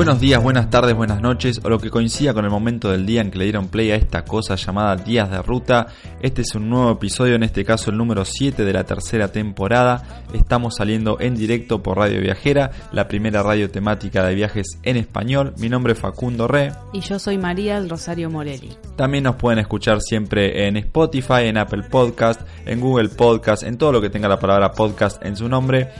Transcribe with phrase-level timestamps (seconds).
[0.00, 3.20] Buenos días, buenas tardes, buenas noches, o lo que coincida con el momento del día
[3.20, 5.88] en que le dieron play a esta cosa llamada Días de Ruta.
[6.22, 10.24] Este es un nuevo episodio, en este caso el número 7 de la tercera temporada.
[10.32, 15.52] Estamos saliendo en directo por Radio Viajera, la primera radio temática de viajes en español.
[15.58, 16.72] Mi nombre es Facundo Re.
[16.94, 18.74] Y yo soy María del Rosario Morelli.
[18.96, 23.92] También nos pueden escuchar siempre en Spotify, en Apple Podcast, en Google Podcast, en todo
[23.92, 25.90] lo que tenga la palabra podcast en su nombre.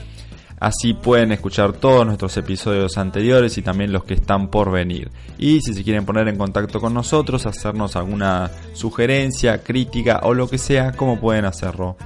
[0.60, 5.10] Así pueden escuchar todos nuestros episodios anteriores y también los que están por venir.
[5.38, 10.50] Y si se quieren poner en contacto con nosotros, hacernos alguna sugerencia, crítica o lo
[10.50, 11.96] que sea, ¿cómo pueden hacerlo?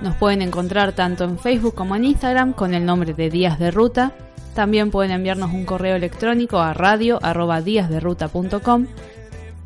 [0.00, 3.70] Nos pueden encontrar tanto en Facebook como en Instagram con el nombre de Días de
[3.70, 4.12] Ruta.
[4.54, 8.86] También pueden enviarnos un correo electrónico a radio.díasderuta.com.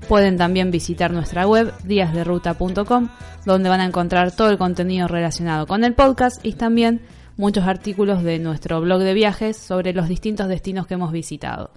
[0.09, 3.11] Pueden también visitar nuestra web díasderuta.com,
[3.47, 7.01] donde van a encontrar todo el contenido relacionado con el podcast y también
[7.37, 11.71] muchos artículos de nuestro blog de viajes sobre los distintos destinos que hemos visitado.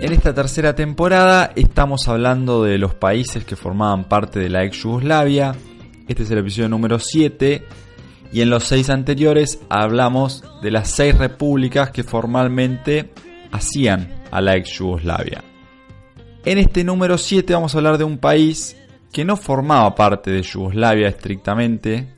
[0.00, 4.82] En esta tercera temporada estamos hablando de los países que formaban parte de la ex
[4.82, 5.54] Yugoslavia.
[6.06, 7.66] Este es el episodio número 7.
[8.32, 13.10] Y en los seis anteriores hablamos de las seis repúblicas que formalmente
[13.52, 15.42] hacían a la ex Yugoslavia.
[16.44, 18.76] En este número 7 vamos a hablar de un país
[19.12, 22.14] que no formaba parte de Yugoslavia estrictamente,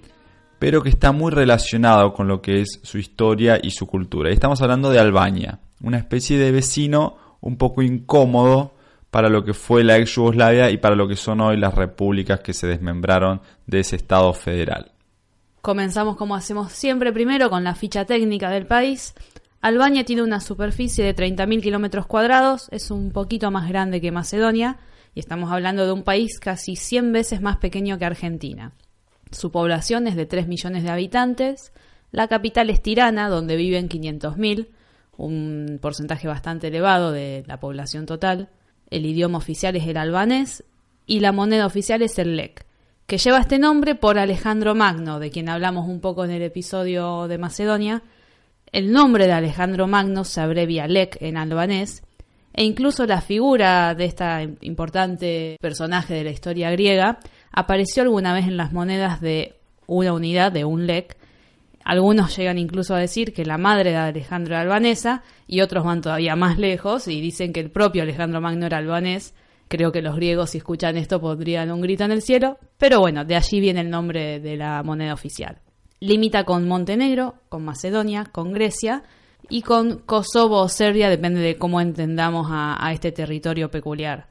[0.58, 4.30] pero que está muy relacionado con lo que es su historia y su cultura.
[4.30, 8.74] Y estamos hablando de Albania, una especie de vecino un poco incómodo
[9.10, 12.40] para lo que fue la ex Yugoslavia y para lo que son hoy las repúblicas
[12.40, 14.92] que se desmembraron de ese Estado federal.
[15.62, 19.14] Comenzamos como hacemos siempre primero con la ficha técnica del país.
[19.60, 24.78] Albania tiene una superficie de 30.000 kilómetros cuadrados, es un poquito más grande que Macedonia
[25.14, 28.72] y estamos hablando de un país casi 100 veces más pequeño que Argentina.
[29.30, 31.72] Su población es de 3 millones de habitantes,
[32.10, 34.68] la capital es Tirana, donde viven 500.000,
[35.18, 38.48] un porcentaje bastante elevado de la población total.
[38.88, 40.64] El idioma oficial es el albanés
[41.04, 42.64] y la moneda oficial es el lek,
[43.06, 47.28] que lleva este nombre por Alejandro Magno, de quien hablamos un poco en el episodio
[47.28, 48.02] de Macedonia,
[48.72, 52.02] el nombre de Alejandro Magno se abrevia Lek en albanés,
[52.52, 54.24] e incluso la figura de este
[54.62, 57.18] importante personaje de la historia griega
[57.52, 61.16] apareció alguna vez en las monedas de una unidad de un lek.
[61.84, 66.02] Algunos llegan incluso a decir que la madre de Alejandro era albanesa y otros van
[66.02, 69.34] todavía más lejos y dicen que el propio Alejandro Magno era albanés.
[69.68, 73.24] Creo que los griegos si escuchan esto pondrían un grito en el cielo, pero bueno,
[73.24, 75.60] de allí viene el nombre de la moneda oficial.
[76.02, 79.02] Limita con Montenegro, con Macedonia, con Grecia
[79.50, 84.28] y con Kosovo o Serbia, depende de cómo entendamos a, este territorio peculiar.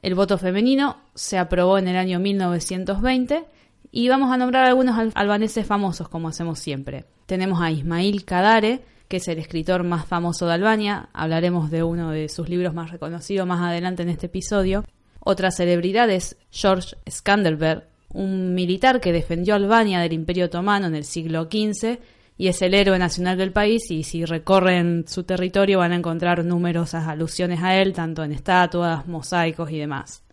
[0.00, 3.44] El voto femenino se aprobó en el año 1920
[3.90, 7.04] y vamos a nombrar algunos albaneses famosos como hacemos siempre.
[7.26, 12.10] Tenemos a Ismail Kadare, que es el escritor más famoso de Albania, hablaremos de uno
[12.10, 14.82] de sus libros más reconocidos más adelante en este episodio.
[15.20, 21.04] Otra celebridad es George Skanderberg, un militar que defendió Albania del Imperio Otomano en el
[21.04, 21.98] siglo XV
[22.36, 26.44] y es el héroe nacional del país y si recorren su territorio van a encontrar
[26.44, 30.24] numerosas alusiones a él, tanto en estatuas, mosaicos y demás.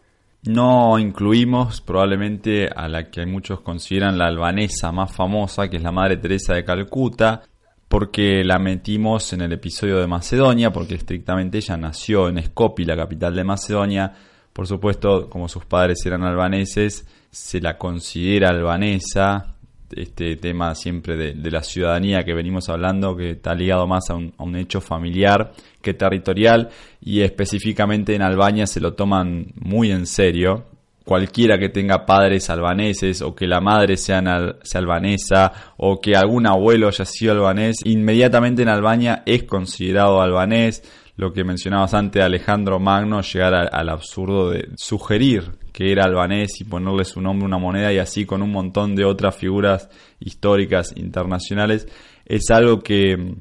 [0.43, 5.91] No incluimos probablemente a la que muchos consideran la albanesa más famosa, que es la
[5.91, 7.43] Madre Teresa de Calcuta,
[7.89, 12.95] porque la metimos en el episodio de Macedonia, porque estrictamente ella nació en Skopje, la
[12.95, 14.13] capital de Macedonia.
[14.53, 19.55] Por supuesto, como sus padres eran albaneses, se la considera albanesa,
[19.95, 24.33] este tema siempre de, la ciudadanía que venimos hablando, que está ligado más a un,
[24.37, 25.51] a un, hecho familiar
[25.81, 26.69] que territorial,
[27.01, 30.65] y específicamente en Albania se lo toman muy en serio.
[31.05, 34.21] Cualquiera que tenga padres albaneses o que la madre sea,
[34.61, 40.83] sea albanesa o que algún abuelo haya sido albanés, inmediatamente en Albania es considerado albanés
[41.19, 46.63] lo que mencionabas antes Alejandro Magno, llegar al absurdo de sugerir que era albanés y
[46.63, 49.89] ponerle su nombre a una moneda y así con un montón de otras figuras
[50.21, 51.89] históricas internacionales,
[52.25, 53.35] es algo que,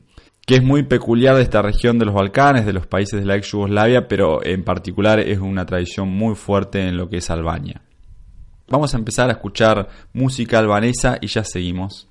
[0.44, 3.36] que es muy peculiar de esta región de los Balcanes, de los países de la
[3.36, 7.82] ex Yugoslavia, pero en particular es una tradición muy fuerte en lo que es Albania.
[8.66, 12.08] Vamos a empezar a escuchar música albanesa y ya seguimos.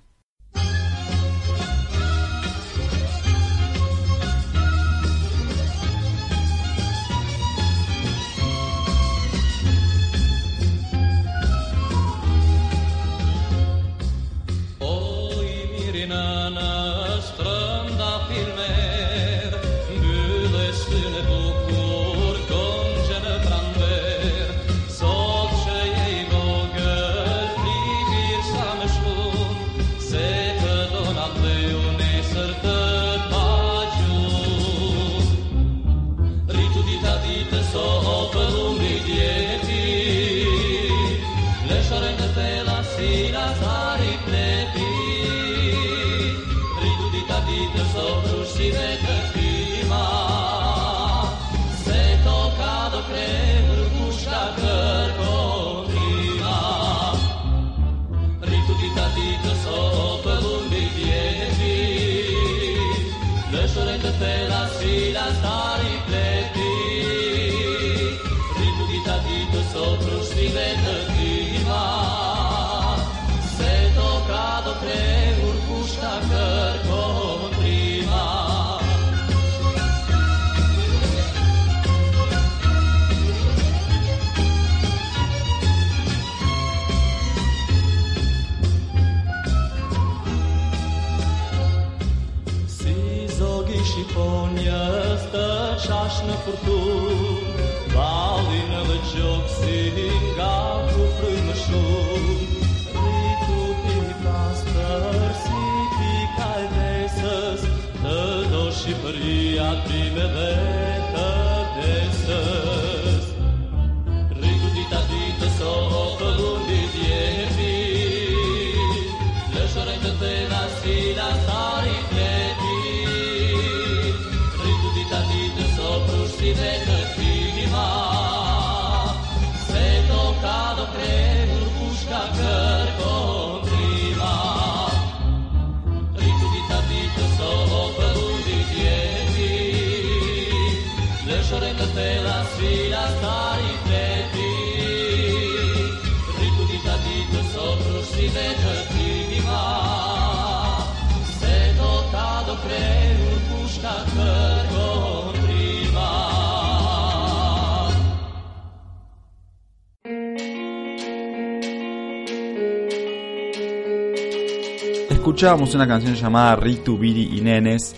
[165.37, 167.95] Escuchábamos una canción llamada Ritu, Biri y Nenes.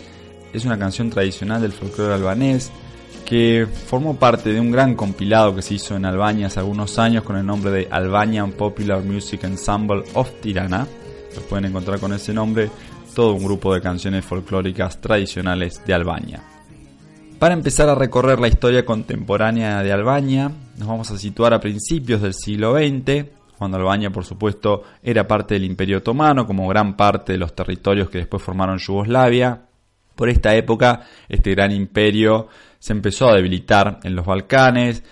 [0.51, 2.69] Es una canción tradicional del folclore albanés
[3.24, 7.24] que formó parte de un gran compilado que se hizo en Albania hace algunos años
[7.24, 10.86] con el nombre de Albanian Popular Music Ensemble of Tirana.
[11.33, 12.69] Lo pueden encontrar con ese nombre,
[13.15, 16.44] todo un grupo de canciones folclóricas tradicionales de Albania.
[17.39, 22.21] Para empezar a recorrer la historia contemporánea de Albania, nos vamos a situar a principios
[22.21, 27.33] del siglo XX, cuando Albania por supuesto era parte del Imperio Otomano, como gran parte
[27.33, 29.61] de los territorios que después formaron Yugoslavia.
[30.15, 32.47] Por esta época, este gran imperio
[32.79, 35.03] se empezó a debilitar en los Balcanes,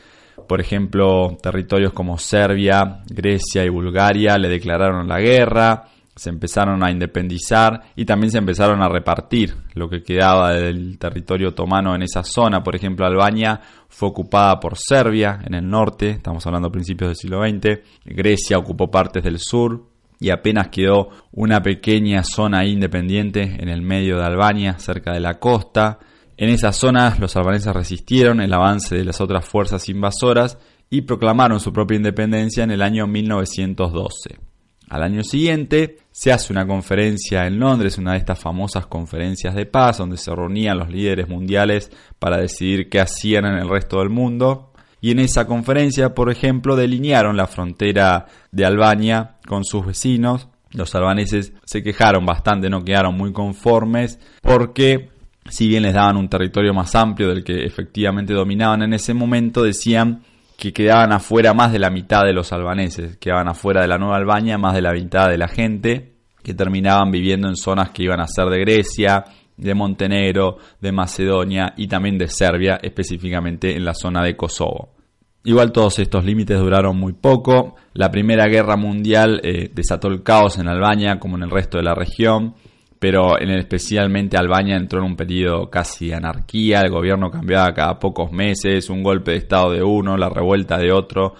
[0.47, 6.91] por ejemplo, territorios como Serbia, Grecia y Bulgaria le declararon la guerra, se empezaron a
[6.91, 12.23] independizar y también se empezaron a repartir lo que quedaba del territorio otomano en esa
[12.23, 12.63] zona.
[12.63, 17.15] Por ejemplo, Albania fue ocupada por Serbia en el norte, estamos hablando a principios del
[17.15, 19.85] siglo XX, Grecia ocupó partes del sur
[20.19, 25.39] y apenas quedó una pequeña zona independiente en el medio de Albania, cerca de la
[25.39, 25.99] costa.
[26.37, 30.57] En esa zona los albaneses resistieron el avance de las otras fuerzas invasoras
[30.89, 34.46] y proclamaron su propia independencia en el año 1912.
[34.89, 39.65] Al año siguiente se hace una conferencia en Londres, una de estas famosas conferencias de
[39.65, 44.09] paz, donde se reunían los líderes mundiales para decidir qué hacían en el resto del
[44.09, 44.71] mundo.
[45.01, 50.47] Y en esa conferencia, por ejemplo, delinearon la frontera de Albania con sus vecinos.
[50.71, 55.09] Los albaneses se quejaron bastante, no quedaron muy conformes, porque
[55.49, 59.63] si bien les daban un territorio más amplio del que efectivamente dominaban en ese momento,
[59.63, 60.23] decían
[60.57, 64.17] que quedaban afuera más de la mitad de los albaneses, quedaban afuera de la Nueva
[64.17, 68.19] Albania más de la mitad de la gente, que terminaban viviendo en zonas que iban
[68.19, 69.23] a ser de Grecia,
[69.55, 74.93] de Montenegro, de Macedonia y también de Serbia, específicamente en la zona de Kosovo.
[75.43, 77.75] Igual todos estos límites duraron muy poco.
[77.93, 81.83] La Primera Guerra Mundial eh, desató el caos en Albania como en el resto de
[81.83, 82.55] la región
[82.99, 87.99] pero en especialmente Albania entró en un periodo casi de anarquía, el gobierno cambiaba cada
[87.99, 91.35] pocos meses, un golpe de estado de uno, la revuelta de otro.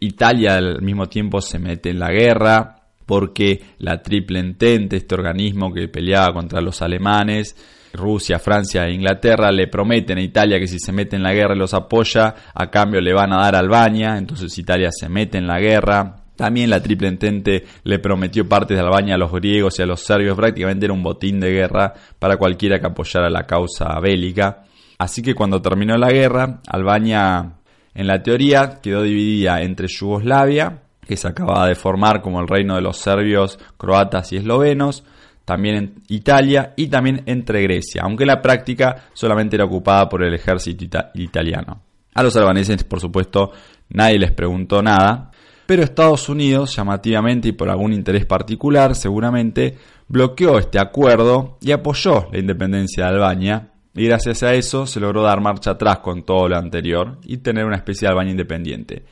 [0.00, 2.76] Italia al mismo tiempo se mete en la guerra
[3.06, 7.56] porque la Triple Entente, este organismo que peleaba contra los alemanes,
[7.92, 11.54] Rusia, Francia e Inglaterra le prometen a Italia que si se mete en la guerra
[11.54, 15.36] y los apoya, a cambio le van a dar a Albania, entonces Italia se mete
[15.36, 19.78] en la guerra, también la Triple Entente le prometió partes de Albania a los griegos
[19.78, 23.46] y a los serbios, prácticamente era un botín de guerra para cualquiera que apoyara la
[23.46, 24.64] causa bélica.
[24.98, 27.52] Así que cuando terminó la guerra, Albania
[27.94, 32.74] en la teoría quedó dividida entre Yugoslavia, que se acababa de formar como el reino
[32.74, 35.04] de los serbios, croatas y eslovenos,
[35.44, 40.34] también en Italia y también entre Grecia, aunque la práctica solamente era ocupada por el
[40.34, 41.82] ejército italiano.
[42.14, 43.52] A los albaneses, por supuesto,
[43.90, 45.30] nadie les preguntó nada,
[45.66, 49.76] Pero Estados Unidos, llamativamente y por algún interés particular, seguramente,
[50.08, 55.22] bloqueó este acuerdo y apoyó la independencia de Albania, y gracias a eso se logró
[55.22, 59.04] dar marcha atrás con todo lo anterior y tener una especie de Albania independiente,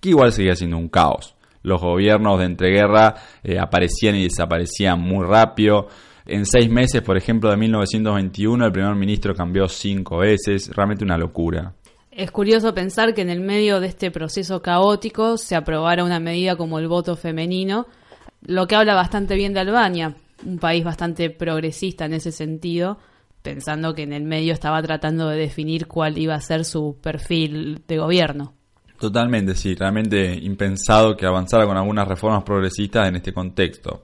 [0.00, 1.34] que igual seguía siendo un caos.
[1.62, 5.88] Los gobiernos de entreguerra eh, aparecían y desaparecían muy rápido.
[6.26, 10.70] En seis meses, por ejemplo, de 1921, el primer ministro cambió cinco veces.
[10.74, 11.74] Realmente una locura.
[12.20, 16.54] Es curioso pensar que en el medio de este proceso caótico se aprobara una medida
[16.54, 17.86] como el voto femenino,
[18.42, 22.98] lo que habla bastante bien de Albania, un país bastante progresista en ese sentido,
[23.40, 27.84] pensando que en el medio estaba tratando de definir cuál iba a ser su perfil
[27.88, 28.52] de gobierno.
[28.98, 34.02] Totalmente, sí, realmente impensado que avanzara con algunas reformas progresistas en este contexto.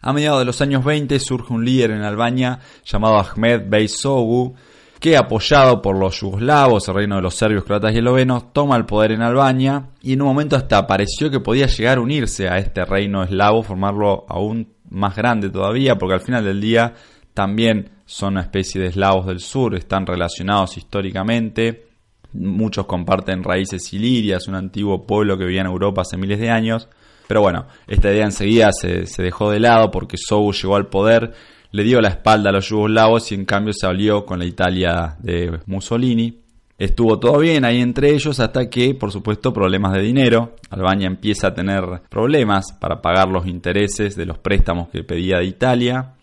[0.00, 4.56] A mediados de los años 20 surge un líder en Albania llamado Ahmed Bey Sogu,
[5.00, 8.84] que apoyado por los yugoslavos, el reino de los serbios, croatas y eslovenos, toma el
[8.84, 12.58] poder en Albania y en un momento hasta pareció que podía llegar a unirse a
[12.58, 16.94] este reino eslavo, formarlo aún más grande todavía, porque al final del día
[17.32, 21.86] también son una especie de eslavos del sur, están relacionados históricamente,
[22.32, 26.88] muchos comparten raíces ilirias, un antiguo pueblo que vivía en Europa hace miles de años,
[27.28, 31.34] pero bueno, esta idea enseguida se, se dejó de lado porque Sogu llegó al poder
[31.70, 35.16] le dio la espalda a los yugoslavos y en cambio se alió con la Italia
[35.20, 36.40] de Mussolini.
[36.78, 40.54] Estuvo todo bien ahí entre ellos hasta que, por supuesto, problemas de dinero.
[40.70, 45.44] Albania empieza a tener problemas para pagar los intereses de los préstamos que pedía de
[45.44, 46.14] Italia.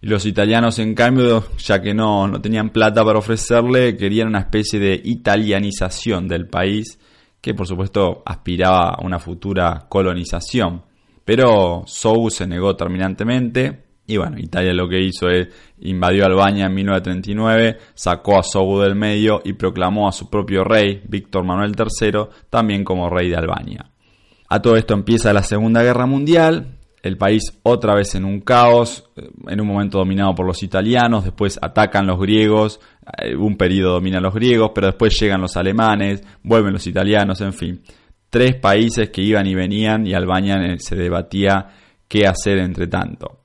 [0.00, 4.40] Y los italianos, en cambio, ya que no, no tenían plata para ofrecerle, querían una
[4.40, 6.98] especie de italianización del país,
[7.40, 10.84] que por supuesto aspiraba a una futura colonización.
[11.24, 15.48] Pero Sou se negó terminantemente y bueno, Italia lo que hizo es
[15.80, 21.02] invadió Albania en 1939, sacó a Sogu del medio y proclamó a su propio rey,
[21.06, 23.90] Víctor Manuel III, también como rey de Albania.
[24.48, 29.04] A todo esto empieza la Segunda Guerra Mundial, el país otra vez en un caos,
[29.14, 32.80] eh, en un momento dominado por los italianos, después atacan los griegos,
[33.22, 37.52] eh, un periodo domina los griegos, pero después llegan los alemanes, vuelven los italianos, en
[37.52, 37.82] fin.
[38.30, 41.68] Tres países que iban y venían y Albania eh, se debatía
[42.08, 43.37] qué hacer entre tanto.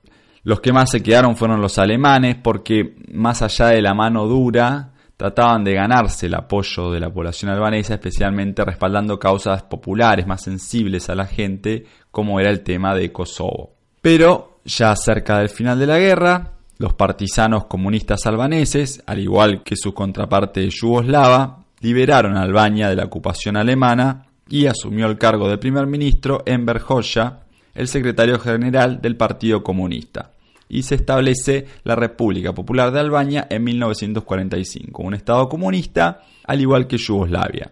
[0.43, 4.91] Los que más se quedaron fueron los alemanes porque más allá de la mano dura,
[5.15, 11.09] trataban de ganarse el apoyo de la población albanesa, especialmente respaldando causas populares más sensibles
[11.09, 13.73] a la gente, como era el tema de Kosovo.
[14.01, 19.77] Pero ya cerca del final de la guerra, los partisanos comunistas albaneses, al igual que
[19.77, 25.57] su contraparte yugoslava, liberaron a Albania de la ocupación alemana y asumió el cargo de
[25.57, 27.42] primer ministro Enver Hoxha,
[27.73, 30.33] el secretario general del Partido Comunista
[30.69, 36.87] y se establece la República Popular de Albania en 1945, un Estado comunista al igual
[36.87, 37.71] que Yugoslavia.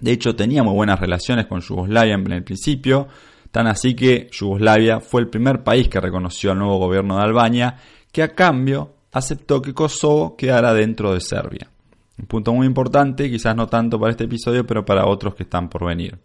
[0.00, 3.08] De hecho, tenía muy buenas relaciones con Yugoslavia en el principio,
[3.50, 7.76] tan así que Yugoslavia fue el primer país que reconoció al nuevo gobierno de Albania,
[8.10, 11.70] que a cambio aceptó que Kosovo quedara dentro de Serbia.
[12.18, 15.68] Un punto muy importante, quizás no tanto para este episodio, pero para otros que están
[15.68, 16.18] por venir.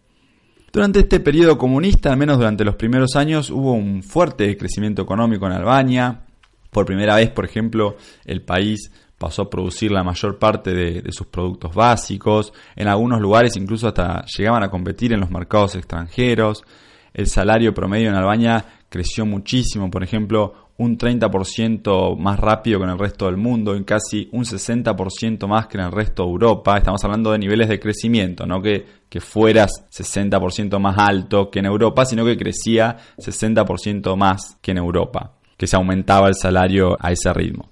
[0.77, 5.47] Durante este periodo comunista, al menos durante los primeros años, hubo un fuerte crecimiento económico
[5.47, 6.21] en Albania.
[6.69, 11.25] Por primera vez, por ejemplo, el país pasó a producir la mayor parte de, sus
[11.25, 12.53] productos básicos.
[12.75, 16.63] En algunos lugares incluso hasta llegaban a competir en los mercados extranjeros.
[17.11, 22.91] El salario promedio en Albania creció muchísimo, por ejemplo, un 30% más rápido que en
[22.91, 26.77] el resto del mundo y casi un 60% más que en el resto de Europa.
[26.77, 31.65] Estamos hablando de niveles de crecimiento, no que, que fueras 60% más alto que en
[31.65, 37.11] Europa, sino que crecía 60% más que en Europa, que se aumentaba el salario a
[37.11, 37.69] ese ritmo.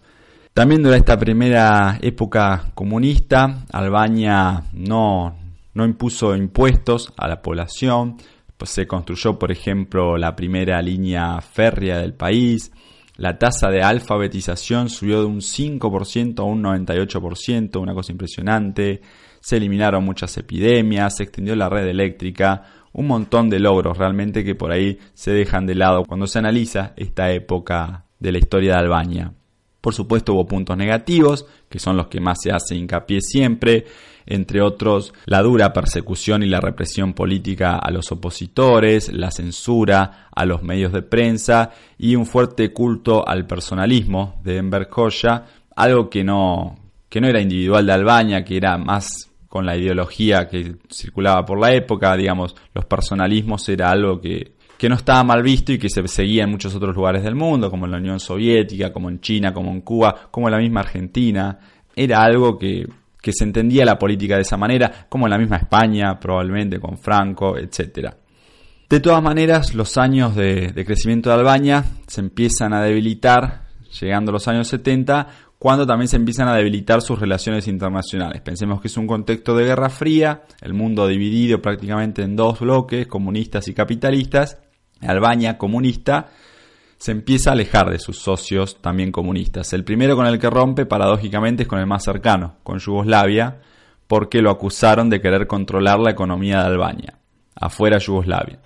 [0.53, 5.35] También durante esta primera época comunista, Albania no,
[5.73, 8.17] no impuso impuestos a la población,
[8.57, 12.71] pues se construyó, por ejemplo, la primera línea férrea del país,
[13.17, 19.01] la tasa de alfabetización subió de un 5% a un 98%, una cosa impresionante.
[19.39, 24.55] Se eliminaron muchas epidemias, se extendió la red eléctrica, un montón de logros realmente que
[24.55, 28.79] por ahí se dejan de lado cuando se analiza esta época de la historia de
[28.79, 29.33] Albania.
[29.79, 33.85] Por supuesto hubo puntos negativos, que son los que más se hace hincapié siempre,
[34.25, 40.45] entre otros la dura persecución y la represión política a los opositores, la censura a
[40.45, 46.23] los medios de prensa y un fuerte culto al personalismo de Enver Hoxha, algo que
[46.23, 46.77] no,
[47.09, 51.59] que no era individual de Albania, que era más con la ideología que circulaba por
[51.59, 55.89] la época, digamos, los personalismos era algo que, que no estaba mal visto y que
[55.89, 59.21] se seguía en muchos otros lugares del mundo, como en la Unión Soviética, como en
[59.21, 61.57] China, como en Cuba, como en la misma Argentina.
[61.95, 62.85] Era algo que
[63.25, 66.95] que se entendía la política de esa manera, como en la misma España, probablemente con
[66.95, 68.13] Franco, etc.
[68.87, 73.63] De todas maneras, los años de, de crecimiento de Albania se empiezan a debilitar,
[73.99, 75.27] llegando a los años 70,
[75.57, 78.43] cuando también se empiezan a debilitar sus relaciones internacionales.
[78.43, 83.07] Pensemos que es un contexto de guerra fría, el mundo dividido prácticamente en dos bloques,
[83.07, 84.59] comunistas y capitalistas.
[85.01, 86.27] Albania comunista
[87.05, 89.71] se empieza a alejar de sus socios también comunistas.
[89.73, 93.61] El primero con el que rompe, paradójicamente, es con el más cercano, con Yugoslavia,
[94.07, 97.19] porque lo acusaron de querer controlar la economía de Albania.
[97.53, 98.57] Afuera Yugoslavia.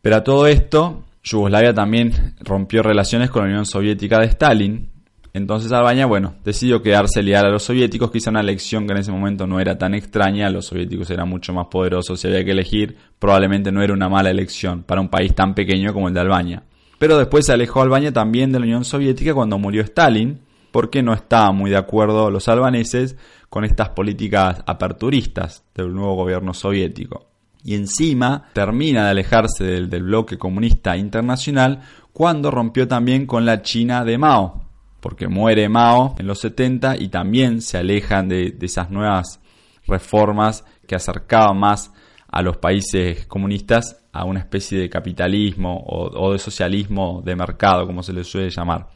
[0.00, 4.88] Pero a todo esto, Yugoslavia también rompió relaciones con la Unión Soviética de Stalin.
[5.32, 9.10] Entonces Albania, bueno, decidió quedarse leal a los soviéticos, quizá una elección que en ese
[9.10, 12.96] momento no era tan extraña, los soviéticos eran mucho más poderosos, si había que elegir,
[13.18, 16.62] probablemente no era una mala elección para un país tan pequeño como el de Albania.
[17.00, 20.38] Pero después se alejó Albania también de la Unión Soviética cuando murió Stalin,
[20.70, 23.16] porque no estaban muy de acuerdo los albaneses
[23.48, 27.24] con estas políticas aperturistas del nuevo gobierno soviético.
[27.64, 31.80] Y encima termina de alejarse del, bloque comunista internacional
[32.12, 34.64] cuando rompió también con la China de Mao,
[35.00, 39.40] porque muere Mao en los 70 y también se alejan de, esas nuevas
[39.86, 41.94] reformas que acercaban más
[42.30, 48.02] a los países comunistas a una especie de capitalismo o, de socialismo de mercado, como
[48.02, 48.88] se les suele llamar.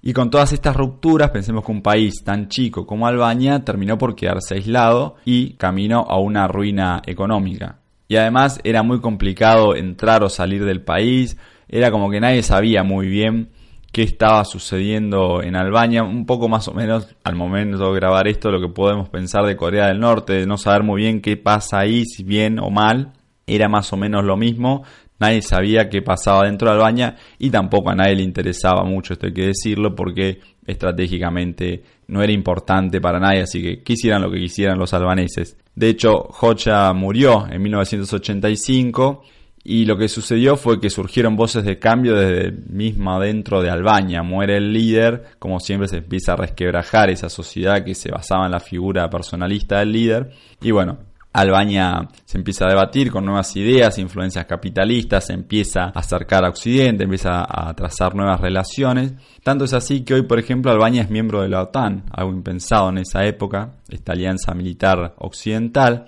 [0.00, 4.14] Y con todas estas rupturas, pensemos que un país tan chico como Albania terminó por
[4.14, 7.80] quedarse aislado y caminó a una ruina económica.
[8.06, 11.36] Y además era muy complicado entrar o salir del país,
[11.68, 13.50] era como que nadie sabía muy bien
[13.92, 18.50] qué estaba sucediendo en Albania, un poco más o menos al momento de grabar esto
[18.50, 21.80] lo que podemos pensar de Corea del Norte, de no saber muy bien qué pasa
[21.80, 23.12] ahí, si bien o mal,
[23.46, 24.84] era más o menos lo mismo,
[25.18, 29.26] nadie sabía qué pasaba dentro de Albania y tampoco a nadie le interesaba mucho, esto
[29.26, 34.38] hay que decirlo, porque estratégicamente no era importante para nadie, así que quisieran lo que
[34.38, 35.56] quisieran los albaneses.
[35.74, 39.22] De hecho, Hocha murió en 1985
[39.64, 44.22] y lo que sucedió fue que surgieron voces de cambio desde misma dentro de Albania.
[44.22, 48.52] Muere el líder, como siempre se empieza a resquebrajar esa sociedad que se basaba en
[48.52, 50.30] la figura personalista del líder.
[50.62, 50.98] Y bueno,
[51.32, 56.48] Albania se empieza a debatir con nuevas ideas, influencias capitalistas, se empieza a acercar a
[56.48, 59.12] Occidente, empieza a trazar nuevas relaciones.
[59.42, 62.88] Tanto es así que hoy, por ejemplo, Albania es miembro de la OTAN, algo impensado
[62.88, 66.06] en esa época, esta alianza militar occidental.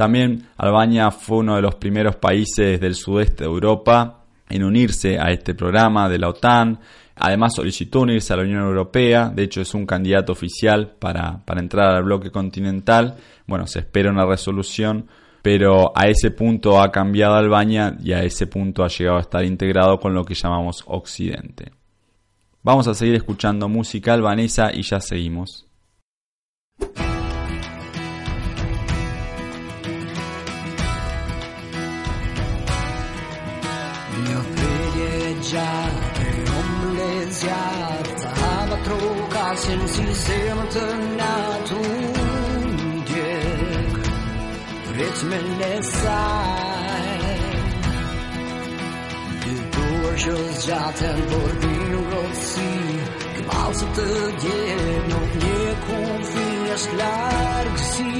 [0.00, 5.30] También Albania fue uno de los primeros países del sudeste de Europa en unirse a
[5.30, 6.80] este programa de la OTAN.
[7.16, 11.60] Además solicitó unirse a la Unión Europea, de hecho es un candidato oficial para, para
[11.60, 13.16] entrar al bloque continental.
[13.46, 15.06] Bueno, se espera una resolución,
[15.42, 19.44] pero a ese punto ha cambiado Albania y a ese punto ha llegado a estar
[19.44, 21.72] integrado con lo que llamamos Occidente.
[22.62, 25.69] Vamos a seguir escuchando música albanesa y ya seguimos.
[39.60, 40.84] Pasin si zemër të
[41.18, 42.70] natun
[43.08, 43.98] djek
[44.96, 47.10] Ritmin e saj.
[49.42, 52.72] Dy duar që zgjatën por vinu rotësi
[53.36, 54.08] Këmalë të
[54.44, 58.12] djek Nuk një kufi është largësi.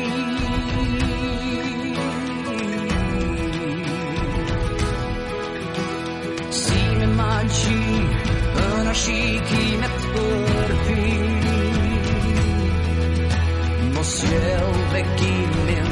[6.63, 7.83] Si me magji
[8.91, 9.70] Në shikimet përfi
[14.21, 15.90] still beginning.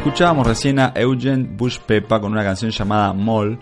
[0.00, 3.58] Escuchábamos recién a Eugen Bushpepa con una canción llamada Moll.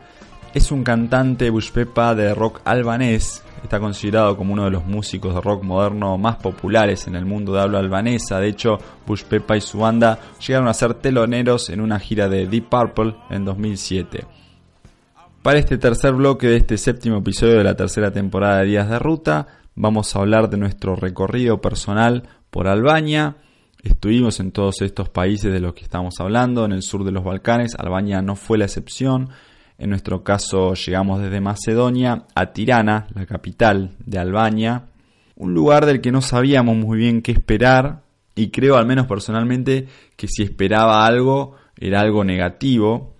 [0.54, 3.42] Es un cantante Bushpepa de rock albanés.
[3.60, 7.52] Está considerado como uno de los músicos de rock moderno más populares en el mundo
[7.52, 8.38] de habla albanesa.
[8.38, 12.68] De hecho, Bushpepa y su banda llegaron a ser teloneros en una gira de Deep
[12.68, 14.24] Purple en 2007.
[15.42, 19.00] Para este tercer bloque de este séptimo episodio de la tercera temporada de Días de
[19.00, 23.38] Ruta, vamos a hablar de nuestro recorrido personal por Albania
[23.82, 27.22] Estuvimos en todos estos países de los que estamos hablando, en el sur de los
[27.22, 29.30] Balcanes, Albania no fue la excepción.
[29.78, 34.86] En nuestro caso llegamos desde Macedonia a Tirana, la capital de Albania,
[35.36, 38.02] un lugar del que no sabíamos muy bien qué esperar
[38.34, 39.86] y creo al menos personalmente
[40.16, 43.14] que si esperaba algo era algo negativo,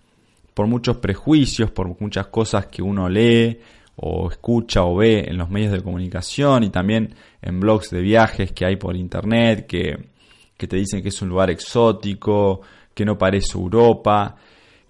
[0.54, 3.60] por muchos prejuicios, por muchas cosas que uno lee
[3.94, 8.50] o escucha o ve en los medios de comunicación y también en blogs de viajes
[8.50, 10.17] que hay por internet que
[10.58, 12.60] que te dicen que es un lugar exótico,
[12.92, 14.36] que no parece Europa,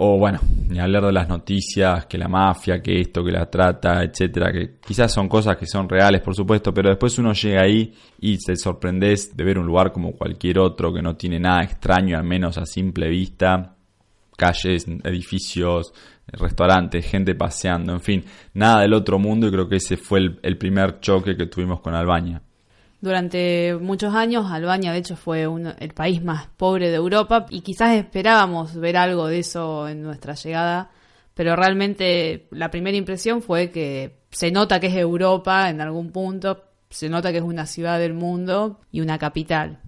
[0.01, 4.03] o bueno, ni hablar de las noticias, que la mafia, que esto, que la trata,
[4.03, 7.93] etcétera, que quizás son cosas que son reales, por supuesto, pero después uno llega ahí
[8.21, 12.17] y te sorprendes de ver un lugar como cualquier otro que no tiene nada extraño,
[12.17, 13.75] al menos a simple vista,
[14.37, 15.93] calles, edificios,
[16.29, 20.39] restaurantes, gente paseando, en fin, nada del otro mundo y creo que ese fue el,
[20.43, 22.41] el primer choque que tuvimos con Albania.
[23.01, 25.47] Durante muchos años, Albania, de hecho, fue
[25.79, 30.35] el país más pobre de Europa y quizás esperábamos ver algo de eso en nuestra
[30.35, 30.91] llegada,
[31.35, 36.65] pero realmente la primera impresión fue que se nota que es Europa en algún punto,
[36.91, 39.79] se nota que es una ciudad del mundo y una capital.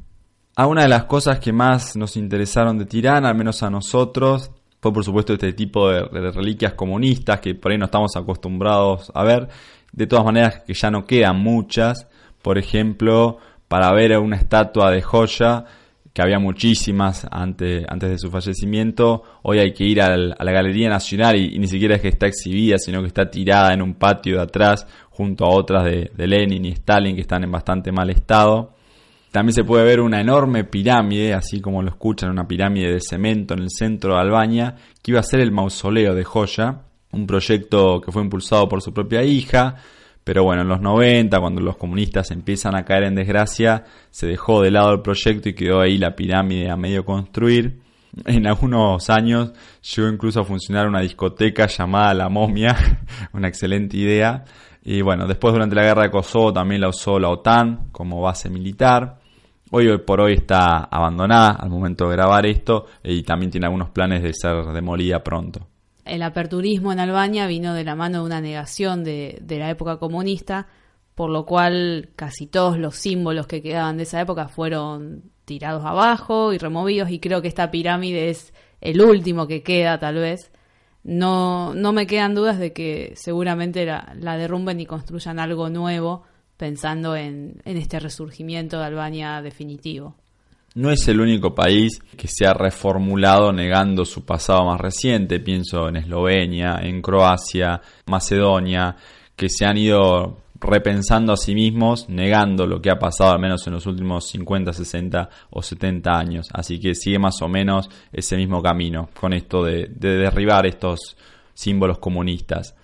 [0.54, 4.52] A una de las cosas que más nos interesaron de Tirana, al menos a nosotros,
[4.80, 9.24] fue por supuesto este tipo de reliquias comunistas que por ahí no estamos acostumbrados a
[9.24, 9.48] ver.
[9.92, 12.06] De todas maneras que ya no quedan muchas.
[12.42, 15.64] Por ejemplo, para ver una estatua de joya,
[16.12, 20.88] que había muchísimas antes, antes de su fallecimiento, hoy hay que ir a la Galería
[20.88, 23.94] Nacional y, y ni siquiera es que está exhibida, sino que está tirada en un
[23.94, 27.92] patio de atrás junto a otras de, de Lenin y Stalin que están en bastante
[27.92, 28.72] mal estado.
[29.30, 33.54] También se puede ver una enorme pirámide, así como lo escuchan, una pirámide de cemento
[33.54, 36.80] en el centro de Albania, que iba a ser el mausoleo de Joya,
[37.12, 39.76] un proyecto que fue impulsado por su propia hija,
[40.24, 44.62] pero bueno, en los 90, cuando los comunistas empiezan a caer en desgracia, se dejó
[44.62, 47.80] de lado el proyecto y quedó ahí la pirámide a medio construir.
[48.26, 49.52] En algunos años
[49.94, 52.76] llegó incluso a funcionar una discoteca llamada La Momia,
[53.32, 54.44] una excelente idea.
[54.82, 58.50] Y bueno, después durante la guerra de Kosovo también la usó la OTAN como base
[58.50, 59.18] militar.
[59.70, 63.90] Hoy, hoy por hoy está abandonada al momento de grabar esto y también tiene algunos
[63.90, 65.66] planes de ser demolida pronto.
[66.10, 70.66] El aperturismo en Albania vino de la mano de una negación de, la época comunista,
[71.14, 76.52] por lo cual casi todos los símbolos que quedaban de esa época fueron tirados abajo
[76.52, 80.50] y removidos y creo que esta pirámide es el último que queda tal vez.
[81.04, 86.24] No, no me quedan dudas de que seguramente la, la derrumben y construyan algo nuevo
[86.56, 90.16] pensando en, en este resurgimiento de Albania definitivo.
[90.74, 95.40] No es el único país que se ha reformulado negando su pasado más reciente.
[95.40, 98.94] Pienso en Eslovenia, en Croacia, Macedonia,
[99.34, 103.66] que se han ido repensando a sí mismos, negando lo que ha pasado al menos
[103.66, 106.48] en los últimos 50, 60 o 70 años.
[106.52, 111.16] Así que sigue más o menos ese mismo camino con esto de, de derribar estos
[111.52, 112.76] símbolos comunistas.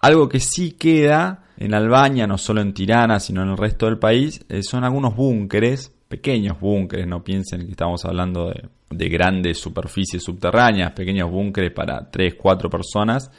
[0.00, 3.98] Algo que sí queda en Albania, no solo en Tirana, sino en el resto del
[3.98, 9.58] país, eh, son algunos búnkeres, pequeños búnkeres, no piensen que estamos hablando de, de grandes
[9.58, 13.30] superficies subterráneas, pequeños búnkeres para 3, 4 personas,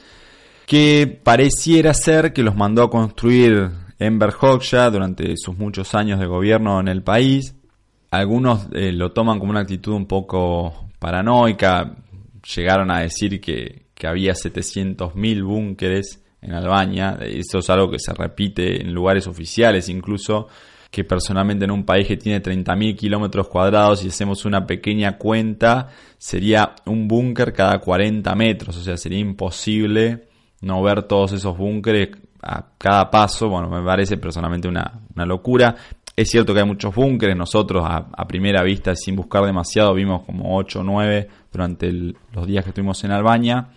[0.66, 6.26] que pareciera ser que los mandó a construir Enver Hoxha durante sus muchos años de
[6.26, 7.54] gobierno en el país.
[8.10, 11.96] Algunos eh, lo toman como una actitud un poco paranoica,
[12.54, 17.18] llegaron a decir que, que había 700.000 búnkeres en Albania.
[17.22, 20.48] Eso es algo que se repite en lugares oficiales incluso,
[20.96, 25.88] que personalmente en un país que tiene 30.000 kilómetros cuadrados y hacemos una pequeña cuenta,
[26.16, 30.26] sería un búnker cada 40 metros, o sea, sería imposible
[30.62, 33.50] no ver todos esos búnkeres a cada paso.
[33.50, 35.76] Bueno, me parece personalmente una, una locura.
[36.16, 40.56] Es cierto que hay muchos búnkeres, nosotros a, primera vista, sin buscar demasiado, vimos como
[40.56, 43.68] 8 o 9 durante los días que estuvimos en Albania.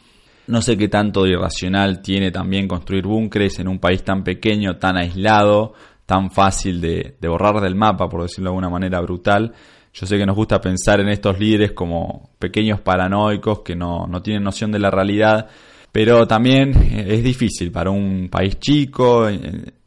[0.47, 4.77] No sé qué tanto de irracional tiene también construir búnkeres en un país tan pequeño,
[4.77, 5.73] tan aislado,
[6.09, 9.53] tan fácil de, borrar del mapa, por decirlo de alguna manera brutal.
[9.93, 14.19] Yo sé que nos gusta pensar en estos líderes como pequeños paranoicos que no, no
[14.23, 15.47] tienen noción de la realidad,
[15.91, 16.71] pero también
[17.07, 19.27] es difícil para un país chico,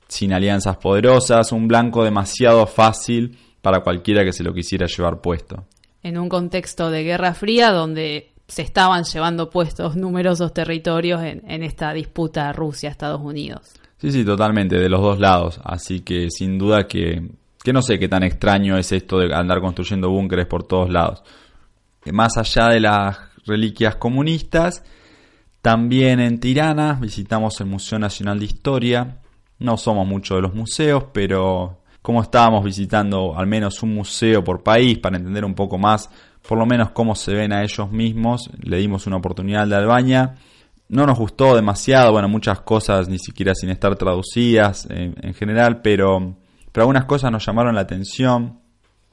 [0.06, 5.64] sin alianzas poderosas, un blanco demasiado fácil para cualquiera que se lo quisiera llevar puesto.
[6.04, 11.64] en un contexto de Guerra Fría donde se estaban llevando puestos numerosos territorios en, en
[11.64, 13.81] esta disputa Rusia-Estados Unidos.
[14.02, 15.60] Sí, sí, totalmente, de los dos lados.
[15.62, 17.22] Así que sin duda que,
[17.62, 21.22] que no sé qué tan extraño es esto de andar construyendo búnkeres por todos lados.
[22.10, 24.82] Más allá de las reliquias comunistas,
[25.60, 29.18] también en Tirana visitamos el Museo Nacional de Historia.
[29.60, 34.64] No somos muchos de los museos, pero como estábamos visitando al menos un museo por
[34.64, 36.10] país para entender un poco más,
[36.48, 40.34] por lo menos cómo se ven a ellos mismos, le dimos una oportunidad de Albania.
[40.92, 45.80] No nos gustó demasiado, bueno, muchas cosas ni siquiera sin estar traducidas en, en general,
[45.80, 46.36] pero,
[46.70, 48.60] pero algunas cosas nos llamaron la atención.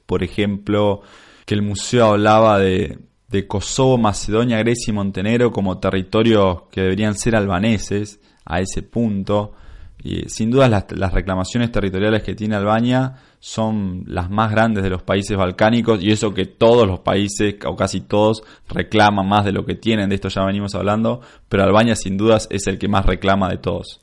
[0.04, 1.00] Por ejemplo,
[1.46, 7.14] que el museo hablaba de, de Kosovo, Macedonia, Grecia y Montenegro como territorios que deberían
[7.14, 9.54] ser albaneses a ese punto.
[10.02, 15.02] Y sin duda las, reclamaciones territoriales que tiene Albania son las más grandes de los
[15.02, 19.64] países balcánicos y eso que todos los países o casi todos reclaman más de lo
[19.64, 23.04] que tienen, de esto ya venimos hablando, pero Albania sin dudas es el que más
[23.04, 24.00] reclama de todos.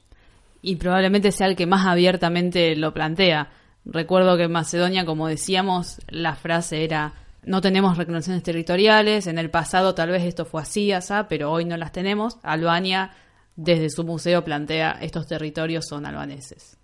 [0.61, 3.49] Y probablemente sea el que más abiertamente lo plantea.
[3.85, 7.13] Recuerdo que en Macedonia, como decíamos, la frase era
[7.47, 11.63] no tenemos reclamaciones territoriales, en el pasado tal vez esto fue así, asá, pero hoy
[11.63, 12.37] no las tenemos.
[12.43, 13.11] Albania
[13.57, 16.77] desde su museo plantea estos territorios son albaneses.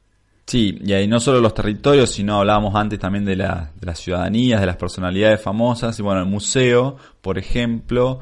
[0.45, 3.99] Sí, y ahí no solo los territorios, sino hablábamos antes también de, la, de las
[3.99, 5.97] ciudadanías, de las personalidades famosas.
[5.97, 8.19] Y bueno, el museo, por ejemplo,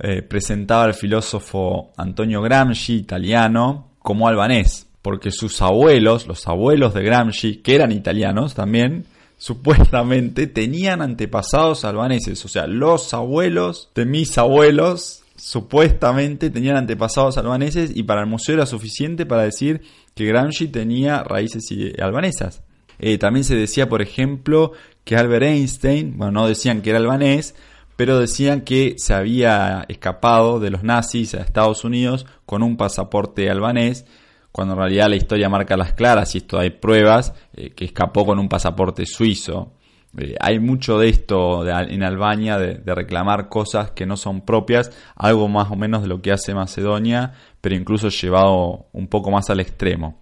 [0.00, 7.02] eh, presentaba al filósofo Antonio Gramsci, italiano, como albanés, porque sus abuelos, los abuelos de
[7.02, 9.06] Gramsci, que eran italianos también,
[9.38, 17.92] supuestamente tenían antepasados albaneses, o sea, los abuelos de mis abuelos supuestamente tenían antepasados albaneses
[17.94, 19.82] y para el museo era suficiente para decir
[20.14, 21.68] que Gramsci tenía raíces
[22.00, 22.62] albanesas.
[22.98, 24.72] Eh, también se decía, por ejemplo,
[25.04, 27.54] que Albert Einstein, bueno, no decían que era albanés,
[27.96, 33.50] pero decían que se había escapado de los nazis a Estados Unidos con un pasaporte
[33.50, 34.06] albanés,
[34.52, 38.24] cuando en realidad la historia marca las claras y esto hay pruebas, eh, que escapó
[38.24, 39.72] con un pasaporte suizo.
[40.18, 44.90] Eh, hay mucho de esto en Albania, de, de, reclamar cosas que no son propias,
[45.14, 49.50] algo más o menos de lo que hace Macedonia, pero incluso llevado un poco más
[49.50, 50.20] al extremo.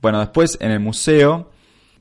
[0.00, 1.50] Bueno, después en el museo,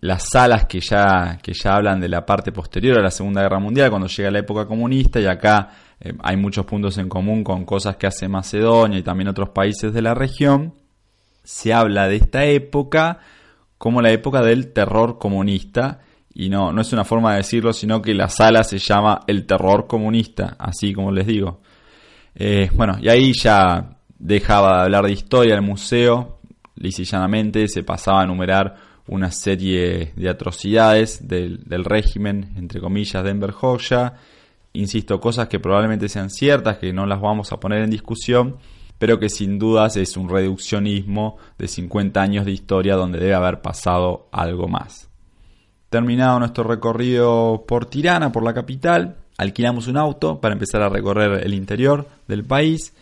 [0.01, 3.59] las salas que ya, que ya hablan de la parte posterior a la Segunda Guerra
[3.59, 7.65] Mundial, cuando llega la época comunista, y acá eh, hay muchos puntos en común con
[7.65, 10.73] cosas que hace Macedonia y también otros países de la región,
[11.43, 13.19] se habla de esta época
[13.77, 16.01] como la época del terror comunista,
[16.39, 19.47] y no, no es una forma de decirlo, sino que la sala se llama el
[19.47, 21.61] terror comunista, así como les digo.
[22.35, 26.37] Eh, bueno, y ahí ya dejaba de hablar de historia el museo,
[26.75, 27.27] lisa
[27.65, 28.75] se pasaba a enumerar
[29.07, 34.13] una serie de atrocidades del, del régimen, entre comillas, de Enver Hoxha.
[34.73, 38.57] Insisto, cosas que probablemente sean ciertas, que no las vamos a poner en discusión,
[38.99, 43.63] pero que sin dudas es un reduccionismo de 50 años de historia donde debe haber
[43.63, 45.06] pasado algo más.
[45.89, 51.45] Terminado nuestro recorrido por Tirana, por la capital, alquilamos un auto para empezar a recorrer
[51.45, 52.93] el interior del país.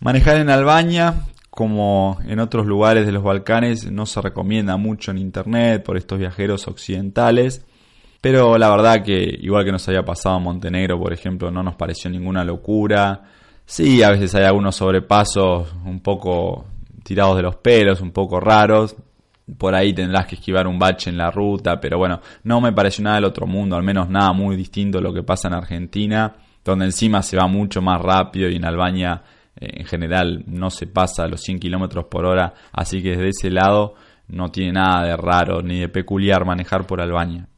[0.00, 5.18] Manejar en Albania, como en otros lugares de los Balcanes, no se recomienda mucho en
[5.18, 7.64] internet por estos viajeros occidentales.
[8.20, 11.74] Pero la verdad que, igual que nos había pasado en Montenegro, por ejemplo, no nos
[11.74, 13.22] pareció ninguna locura.
[13.66, 16.64] Sí, a veces hay algunos sobrepasos un poco
[17.02, 18.96] tirados de los pelos, un poco raros,
[19.58, 23.04] por ahí tendrás que esquivar un bache en la ruta, pero bueno, no me pareció
[23.04, 26.34] nada del otro mundo, al menos nada muy distinto a lo que pasa en Argentina,
[26.64, 29.22] donde encima se va mucho más rápido y en Albania
[29.56, 33.28] eh, en general no se pasa a los 100 kilómetros por hora, así que desde
[33.28, 33.94] ese lado
[34.28, 37.48] no tiene nada de raro ni de peculiar manejar por Albania.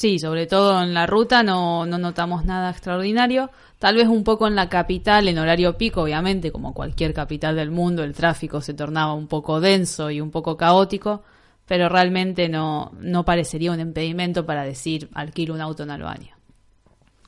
[0.00, 3.50] Sí, sobre todo en la ruta no, no notamos nada extraordinario.
[3.78, 7.70] Tal vez un poco en la capital, en horario pico, obviamente, como cualquier capital del
[7.70, 11.22] mundo, el tráfico se tornaba un poco denso y un poco caótico,
[11.66, 16.34] pero realmente no, no parecería un impedimento para decir alquilo un auto en Albania.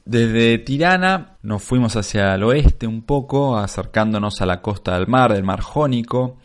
[0.07, 5.35] Desde Tirana nos fuimos hacia el oeste un poco, acercándonos a la costa del mar,
[5.35, 6.39] del mar Jónico,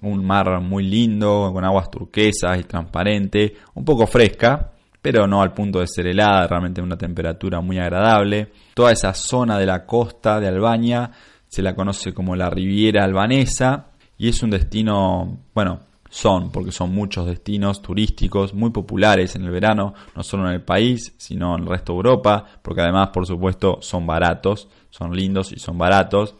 [0.00, 4.70] un mar muy lindo, con aguas turquesas y transparente, un poco fresca,
[5.04, 8.52] pero no al punto de ser helada, realmente una temperatura muy agradable.
[8.72, 11.10] Toda esa zona de la costa de Albania
[11.46, 16.94] se la conoce como la Riviera Albanesa y es un destino, bueno, son, porque son
[16.94, 21.64] muchos destinos turísticos muy populares en el verano, no solo en el país, sino en
[21.64, 26.34] el resto de Europa, porque además, por supuesto, son baratos, son lindos y son baratos.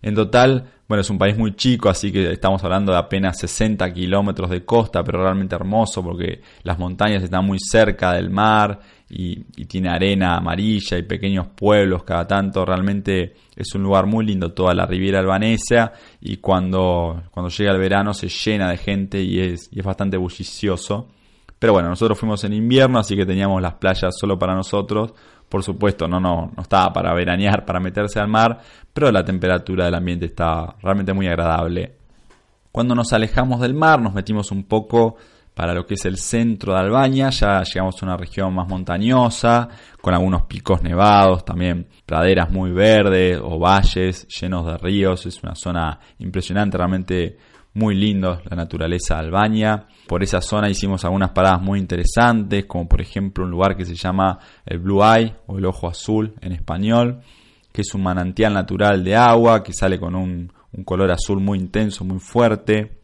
[0.00, 3.92] En total, Bueno, es un país muy chico, así que estamos hablando de apenas 60
[3.92, 8.78] kilómetros de costa, pero realmente hermoso porque las montañas están muy cerca del mar
[9.10, 12.64] y, tiene arena amarilla y pequeños pueblos cada tanto.
[12.64, 17.78] Realmente es un lugar muy lindo, toda la Riviera Albanesa y cuando, cuando llega el
[17.78, 21.08] verano se llena de gente y es, y es bastante bullicioso.
[21.58, 25.14] Pero bueno, nosotros fuimos en invierno, así que teníamos las playas solo para nosotros
[25.48, 28.58] por supuesto, no, no, no estaba para veranear, para meterse al mar,
[28.92, 31.94] pero la temperatura del ambiente está realmente muy agradable.
[32.72, 35.16] Cuando nos alejamos del mar, nos metimos un poco
[35.56, 39.66] para lo que es el centro de Albania, ya llegamos a una región más montañosa,
[40.02, 45.54] con algunos picos nevados, también praderas muy verdes o valles llenos de ríos, es una
[45.54, 47.38] zona impresionante, realmente
[47.76, 49.86] muy lindo la naturaleza de Albania.
[50.06, 53.94] Por esa zona hicimos algunas paradas muy interesantes, como por ejemplo un lugar que se
[53.94, 57.20] llama el Blue Eye o el Ojo Azul en español,
[57.72, 61.58] que es un manantial natural de agua que sale con un, un color azul muy
[61.58, 63.02] intenso, muy fuerte.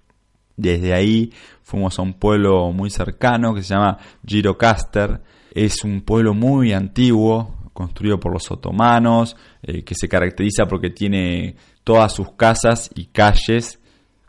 [0.57, 1.31] Desde ahí
[1.63, 5.21] fuimos a un pueblo muy cercano que se llama Girocaster.
[5.53, 11.57] Es un pueblo muy antiguo, construido por los otomanos, eh, que se caracteriza porque tiene
[11.85, 13.82] todas sus casas y calles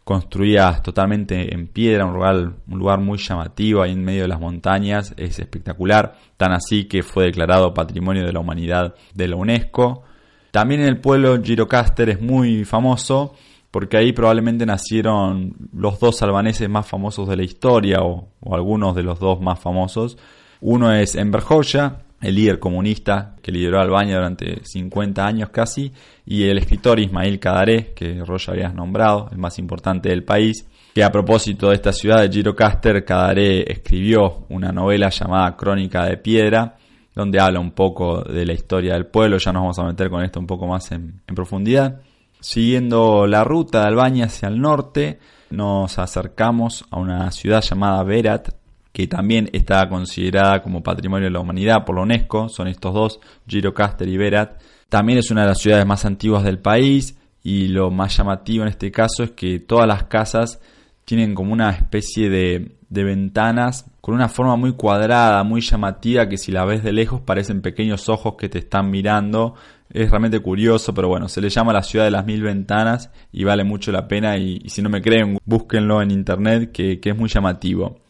[0.03, 4.39] construidas totalmente en piedra, un lugar, un lugar muy llamativo ahí en medio de las
[4.39, 10.03] montañas, es espectacular, tan así que fue declarado Patrimonio de la Humanidad de la UNESCO.
[10.51, 13.33] También en el pueblo Girocaster es muy famoso
[13.71, 18.95] porque ahí probablemente nacieron los dos albaneses más famosos de la historia o, o algunos
[18.95, 20.17] de los dos más famosos.
[20.61, 25.91] Uno es Enver Hoxha, el líder comunista que lideró Albania durante 50 años casi,
[26.25, 31.03] y el escritor Ismail Kadaré, que Roya habías nombrado, el más importante del país, que
[31.03, 36.77] a propósito de esta ciudad de Girocaster, Kadaré escribió una novela llamada Crónica de Piedra,
[37.13, 40.23] donde habla un poco de la historia del pueblo, ya nos vamos a meter con
[40.23, 42.01] esto un poco más en, en profundidad.
[42.39, 48.49] Siguiendo la ruta de Albania hacia el norte, nos acercamos a una ciudad llamada Berat,
[48.93, 53.19] que también está considerada como Patrimonio de la Humanidad por la UNESCO, son estos dos,
[53.47, 54.61] Girocaster y Berat.
[54.87, 58.69] También es una de las ciudades más antiguas del país y lo más llamativo en
[58.69, 60.61] este caso es que todas las casas
[61.05, 66.37] tienen como una especie de, de ventanas con una forma muy cuadrada, muy llamativa, que
[66.37, 69.55] si la ves de lejos parecen pequeños ojos que te están mirando.
[69.89, 73.43] Es realmente curioso, pero bueno, se le llama la ciudad de las mil ventanas y
[73.43, 77.17] vale mucho la pena y, si no me creen, búsquenlo en internet que, que es
[77.17, 78.02] muy llamativo.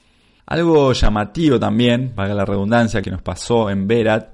[0.46, 4.34] Algo llamativo también, valga la redundancia, que nos pasó en Berat,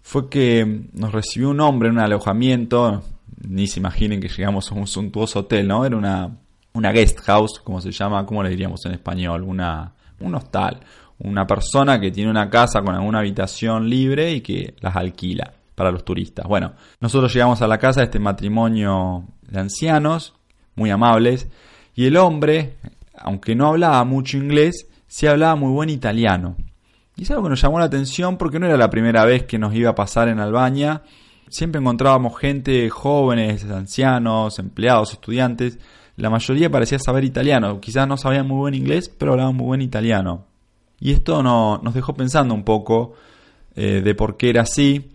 [0.00, 3.02] fue que nos recibió un hombre en un alojamiento,
[3.46, 5.84] ni se imaginen que llegamos a un suntuoso hotel, ¿no?
[5.84, 6.36] Era una,
[6.72, 9.42] una guest house, como se llama, ¿cómo le diríamos en español?
[9.42, 10.80] Una, un hostal.
[11.18, 15.90] Una persona que tiene una casa con alguna habitación libre y que las alquila para
[15.90, 16.46] los turistas.
[16.46, 20.34] Bueno, nosotros llegamos a la casa de este matrimonio de ancianos,
[20.74, 21.48] muy amables,
[21.94, 22.76] y el hombre,
[23.16, 26.56] aunque no hablaba mucho inglés, se hablaba muy buen italiano.
[27.16, 29.58] Y es algo que nos llamó la atención porque no era la primera vez que
[29.58, 31.02] nos iba a pasar en Albania.
[31.50, 35.78] Siempre encontrábamos gente, jóvenes, ancianos, empleados, estudiantes.
[36.16, 37.78] La mayoría parecía saber italiano.
[37.78, 40.46] Quizás no sabían muy buen inglés, pero hablaban muy buen italiano.
[40.98, 43.12] Y esto no, nos dejó pensando un poco
[43.76, 45.10] eh, de por qué era así.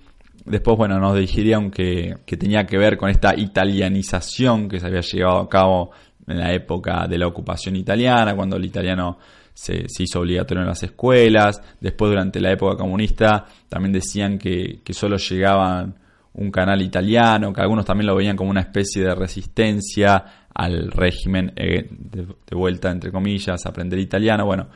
[0.45, 5.01] Después, bueno, nos dijeron que, que tenía que ver con esta italianización que se había
[5.01, 5.89] llevado a cabo
[6.27, 9.17] en la época de la ocupación italiana, cuando el italiano
[9.57, 11.61] se, hizo obligatorio en las escuelas.
[11.81, 15.95] Después, durante la época comunista, también decían que, que, solo llegaban
[16.33, 21.53] un canal italiano, que algunos también lo veían como una especie de resistencia al régimen,
[21.55, 24.45] eh, de, de, vuelta entre comillas, aprender italiano.
[24.45, 24.67] Bueno,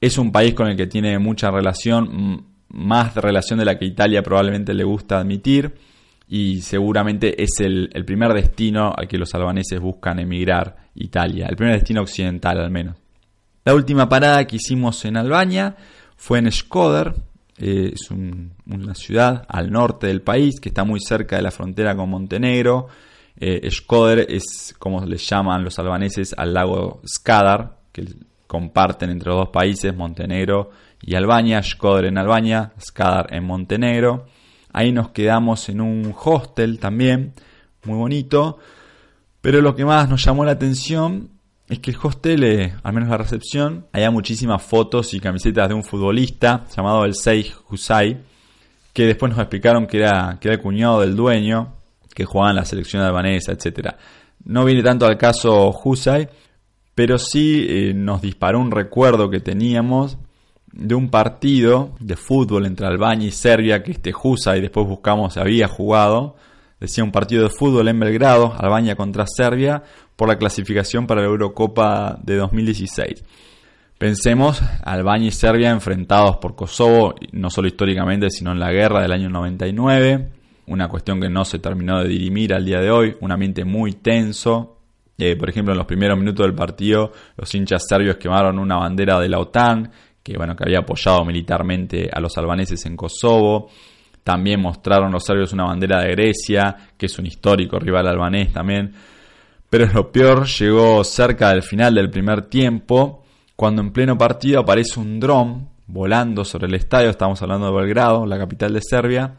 [0.00, 4.24] es un país con el que tiene mucha relación, más relación de la que Italia
[4.24, 5.72] probablemente le gusta admitir.
[6.26, 11.56] Y seguramente es el, el primer destino al que los albaneses buscan emigrar, Italia, el
[11.56, 12.96] primer destino occidental al menos.
[13.68, 15.76] La última parada que hicimos en Albania
[16.16, 17.14] fue en Shkoder,
[17.58, 21.50] eh, es un, una ciudad al norte del país que está muy cerca de la
[21.50, 22.86] frontera con Montenegro.
[23.38, 23.82] Eh, es
[24.78, 28.06] como le llaman los albaneses al lago Skadar, que
[28.46, 30.70] comparten entre los dos países, Montenegro
[31.02, 31.60] y Albania.
[31.60, 34.28] Shkoder en Albania, Skadar en Montenegro.
[34.72, 37.34] Ahí nos quedamos en un hostel también,
[37.84, 38.60] muy bonito.
[39.42, 41.36] Pero lo que más nos llamó la atención
[41.68, 45.74] es que el hostel, eh, al menos la recepción, había muchísimas fotos y camisetas de
[45.74, 48.18] un futbolista llamado el Seij Husay,
[48.92, 51.74] que después nos explicaron que era, que era el cuñado del dueño,
[52.14, 53.94] que jugaba en la selección albanesa, etc.
[54.44, 56.28] No viene tanto al caso Husay,
[56.94, 60.16] pero sí eh, nos disparó un recuerdo que teníamos
[60.72, 65.66] de un partido de fútbol entre Albania y Serbia que este Husay después buscamos había
[65.66, 66.36] jugado
[66.80, 69.82] decía un partido de fútbol en Belgrado, Albania contra Serbia,
[70.18, 73.24] por la clasificación para la Eurocopa de 2016.
[73.98, 79.12] Pensemos, Albania y Serbia enfrentados por Kosovo, no solo históricamente, sino en la guerra del
[79.12, 80.28] año 99,
[80.66, 83.92] una cuestión que no se terminó de dirimir al día de hoy, un ambiente muy
[83.92, 84.78] tenso.
[85.16, 89.20] Eh, por ejemplo, en los primeros minutos del partido, los hinchas serbios quemaron una bandera
[89.20, 89.88] de la OTAN,
[90.20, 93.70] que bueno, que había apoyado militarmente a los albaneses en Kosovo.
[94.24, 98.92] También mostraron los serbios una bandera de Grecia, que es un histórico rival albanés también.
[99.70, 104.98] Pero lo peor llegó cerca del final del primer tiempo, cuando en pleno partido aparece
[104.98, 109.34] un dron volando sobre el estadio, estamos hablando de Belgrado, la capital de Serbia,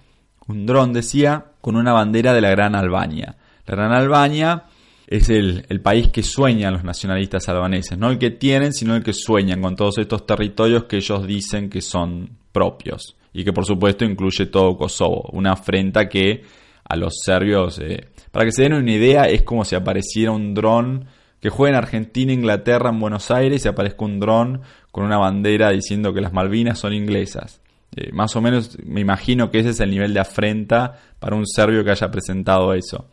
[0.47, 3.37] un dron decía, con una bandera de la Gran Albania.
[3.65, 4.65] La Gran Albania
[5.07, 9.03] es el, el, país que sueñan los nacionalistas albaneses, no el que tienen, sino el
[9.03, 13.65] que sueñan con todos estos territorios que ellos dicen que son propios y que por
[13.65, 16.43] supuesto incluye todo Kosovo, una afrenta que
[16.89, 20.53] a los serbios, eh, para que se den una idea, es como si apareciera un
[20.53, 21.05] dron
[21.39, 24.61] que juegue en Argentina, Inglaterra, en Buenos Aires y aparezca un dron
[24.91, 27.61] con una bandera diciendo que las Malvinas son inglesas.
[27.95, 31.47] Eh, más o menos me imagino que ese es el nivel de afrenta para un
[31.47, 33.07] serbio que haya presentado eso.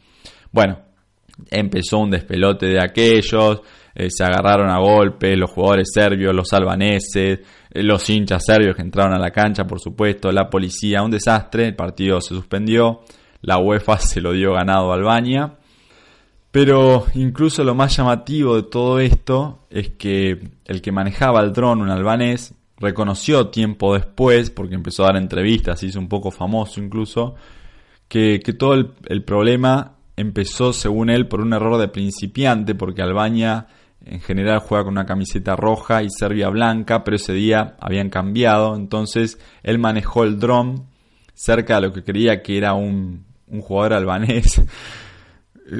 [0.50, 0.80] Bueno,
[1.50, 3.60] empezó un despelote de aquellos,
[3.94, 7.40] eh, se agarraron a golpes los jugadores serbios, los albaneses,
[7.72, 11.76] los hinchas serbios que entraron a la cancha, por supuesto, la policía, un desastre, el
[11.76, 13.02] partido se suspendió,
[13.40, 15.56] la UEFA se lo dio ganado a Albania.
[16.50, 21.82] Pero incluso lo más llamativo de todo esto es que el que manejaba el dron,
[21.82, 26.80] un albanés, reconoció tiempo después, porque empezó a dar entrevistas, se hizo un poco famoso
[26.80, 27.34] incluso,
[28.08, 33.02] que, que todo el, el, problema empezó, según él, por un error de principiante, porque
[33.02, 33.66] Albania
[34.04, 38.76] en general juega con una camiseta roja y Serbia blanca, pero ese día habían cambiado,
[38.76, 40.86] entonces él manejó el dron
[41.36, 44.60] cerca de lo que creía que era un, un jugador albanés.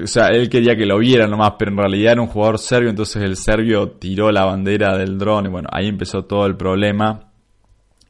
[0.03, 2.91] O sea, él quería que lo viera nomás, pero en realidad era un jugador serbio,
[2.91, 7.31] entonces el serbio tiró la bandera del dron y bueno, ahí empezó todo el problema.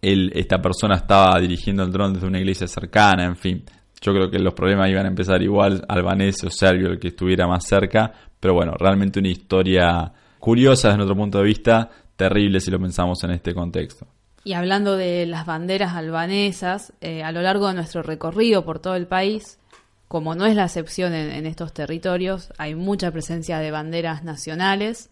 [0.00, 3.62] Él, esta persona estaba dirigiendo el dron desde una iglesia cercana, en fin.
[4.00, 7.46] Yo creo que los problemas iban a empezar igual, albanés o serbio, el que estuviera
[7.46, 8.10] más cerca.
[8.40, 13.22] Pero bueno, realmente una historia curiosa desde nuestro punto de vista, terrible si lo pensamos
[13.24, 14.06] en este contexto.
[14.46, 18.94] Y hablando de las banderas albanesas, eh, a lo largo de nuestro recorrido por todo
[18.94, 19.58] el país,
[20.06, 25.10] como no es la excepción en, en, estos territorios, hay mucha presencia de banderas nacionales.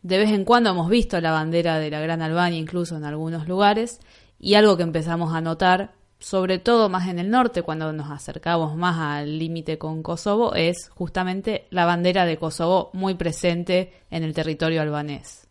[0.00, 3.46] De vez en cuando hemos visto la bandera de la Gran Albania incluso en algunos
[3.48, 4.00] lugares.
[4.38, 8.76] Y algo que empezamos a notar, sobre todo más en el norte, cuando nos acercamos
[8.76, 14.32] más al límite con Kosovo, es justamente la bandera de Kosovo muy presente en el
[14.32, 15.43] territorio albanés.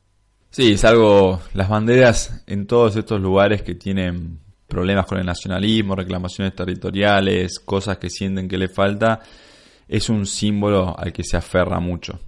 [0.55, 4.37] Sí, es algo, las banderas en todos estos lugares que tienen
[4.67, 9.19] problemas con el nacionalismo, reclamaciones territoriales, cosas que sienten que le falta,
[9.87, 12.19] es un símbolo al que se aferra mucho.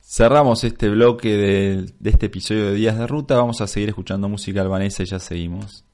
[0.00, 4.26] Cerramos este bloque de, de este episodio de Días de Ruta, vamos a seguir escuchando
[4.26, 5.84] música albanesa y ya seguimos.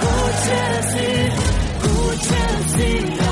[0.00, 0.06] 不
[0.42, 0.96] 缺席
[1.80, 3.25] 不缺席。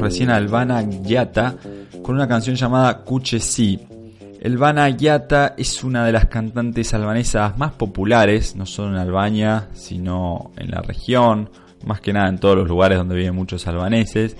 [0.00, 1.56] Recién a Elvana Gyata
[2.02, 3.78] con una canción llamada Kuche Si.
[4.40, 10.52] Elvana Gyata es una de las cantantes albanesas más populares, no solo en Albania, sino
[10.56, 11.50] en la región,
[11.84, 14.36] más que nada en todos los lugares donde viven muchos albaneses.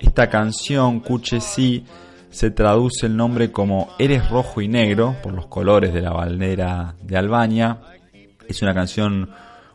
[0.00, 1.84] Esta canción, Kuche Si,
[2.30, 6.96] se traduce el nombre como Eres rojo y negro, por los colores de la bandera
[7.02, 7.78] de Albania.
[8.48, 9.30] Es una canción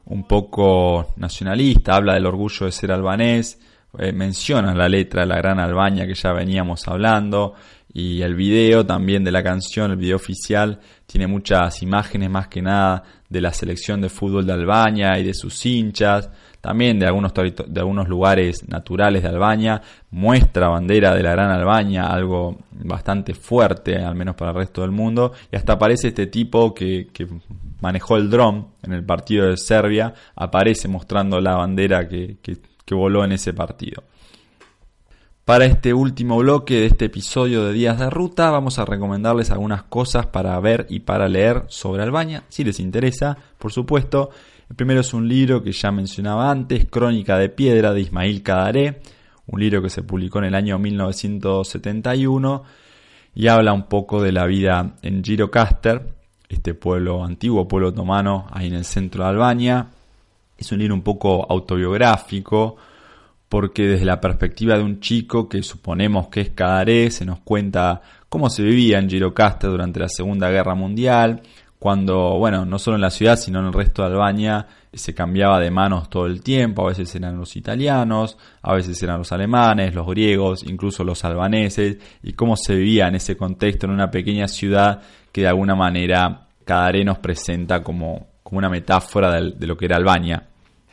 [0.05, 3.59] un poco nacionalista, habla del orgullo de ser albanés,
[3.97, 7.53] eh, menciona la letra de la Gran Albania que ya veníamos hablando
[7.93, 12.59] y el video también de la canción, el video oficial, tiene muchas imágenes más que
[12.59, 17.33] nada de la selección de fútbol de Albania y de sus hinchas, también de algunos,
[17.33, 19.79] de algunos lugares naturales de Albania,
[20.09, 24.91] muestra bandera de la Gran Albania, algo bastante fuerte, al menos para el resto del
[24.91, 27.27] mundo, y hasta aparece este tipo que, que
[27.79, 32.37] manejó el dron en el partido de Serbia, aparece mostrando la bandera que
[32.85, 34.03] que voló en ese partido.
[35.45, 39.83] Para este último bloque de este episodio de Días de Ruta vamos a recomendarles algunas
[39.83, 44.29] cosas para ver y para leer sobre Albania, si les interesa, por supuesto.
[44.69, 49.01] El primero es un libro que ya mencionaba antes, Crónica de Piedra de Ismail Kadaré,
[49.47, 52.63] un libro que se publicó en el año 1971
[53.35, 56.07] y habla un poco de la vida en Girocaster,
[56.47, 59.87] este pueblo antiguo, pueblo otomano ahí en el centro de Albania,
[60.57, 62.77] es un libro un poco autobiográfico,
[63.49, 68.01] porque desde la perspectiva de un chico que suponemos que es Cadaré, se nos cuenta
[68.27, 71.41] cómo se vivía en Girocaster durante la Segunda Guerra Mundial,
[71.77, 75.59] cuando, bueno, no solo en la ciudad, sino en el resto de Albania se cambiaba
[75.59, 79.93] de manos todo el tiempo, a veces eran los italianos, a veces eran los alemanes,
[79.93, 84.47] los griegos, incluso los albaneses, y cómo se vivía en ese contexto en una pequeña
[84.47, 85.01] ciudad
[85.31, 89.97] que de alguna manera Cadaré nos presenta como, como una metáfora de lo que era
[89.97, 90.47] Albania.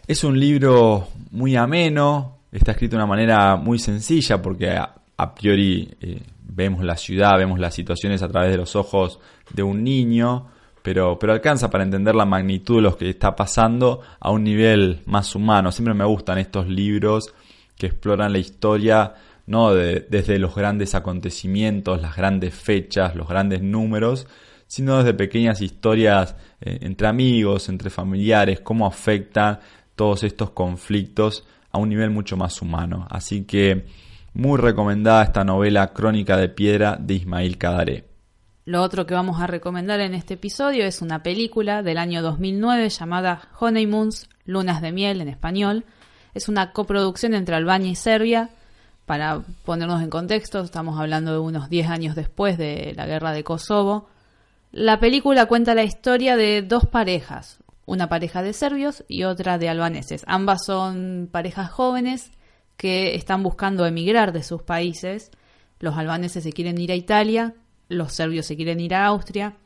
[0.07, 5.89] Es un libro muy ameno, está escrito de una manera muy sencilla porque a, priori
[6.01, 9.21] eh, vemos la ciudad, vemos las situaciones a través de los ojos
[9.53, 10.47] de un niño,
[10.83, 15.03] pero, pero alcanza para entender la magnitud de lo que está pasando a un nivel
[15.07, 15.71] más humano.
[15.71, 17.33] Siempre me gustan estos libros
[17.77, 19.15] que exploran la historia
[19.51, 24.29] no desde los grandes acontecimientos, las grandes fechas, los grandes números,
[24.71, 29.59] sino desde pequeñas historias eh, entre amigos, entre familiares, cómo afectan
[29.97, 33.05] todos estos conflictos a un nivel mucho más humano.
[33.11, 33.87] Así que
[34.33, 38.05] muy recomendada esta novela Crónica de Piedra de Ismail Kadaré.
[38.64, 42.91] Lo otro que vamos a recomendar en este episodio es una película del año 2009
[42.91, 45.85] llamada Honeymoons, Lunas de Miel en español.
[46.33, 48.51] Es una coproducción entre Albania y Serbia.
[49.05, 53.43] Para ponernos en contexto, estamos hablando de unos 10 años después de la guerra de
[53.43, 54.09] Kosovo.
[54.73, 59.68] La película cuenta la historia de dos parejas, una pareja de serbios y otra de
[59.68, 60.23] albaneses.
[60.29, 62.31] Ambas son parejas jóvenes
[62.77, 65.33] que están buscando emigrar de sus países.
[65.81, 67.55] Los albaneses se quieren ir a Italia,
[67.89, 69.57] los serbios se quieren ir a Austria.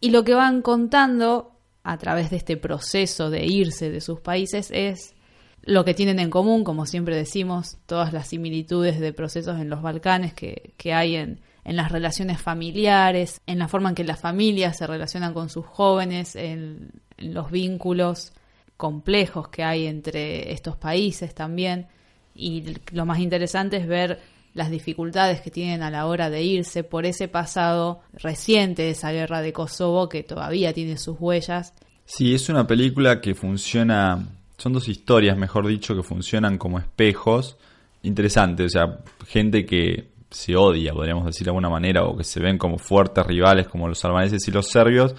[0.00, 4.70] Y lo que van contando a través de este proceso de irse de sus países
[4.72, 5.14] es
[5.62, 9.82] lo que tienen en común, como siempre decimos, todas las similitudes de procesos en los
[9.82, 11.40] Balcanes que, que hay en,
[11.70, 15.64] en las relaciones familiares, en la forma en que las familias se relacionan con sus
[15.64, 18.32] jóvenes, en, los vínculos
[18.76, 21.86] complejos que hay entre estos países también.
[22.34, 24.18] Y lo más interesante es ver
[24.52, 29.12] las dificultades que tienen a la hora de irse por ese pasado reciente de esa
[29.12, 31.72] guerra de Kosovo que todavía tiene sus huellas.
[32.04, 34.26] Sí, es una película que funciona,
[34.58, 37.58] son dos historias, mejor dicho, que funcionan como espejos.
[38.02, 38.98] Interesante, o sea,
[39.28, 43.26] gente que se odia, podríamos decir de alguna manera, o que se ven como fuertes
[43.26, 45.14] rivales como los albaneses y los serbios,